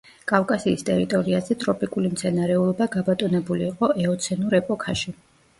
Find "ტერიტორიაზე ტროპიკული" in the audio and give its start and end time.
0.87-2.11